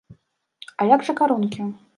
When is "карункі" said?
1.23-1.61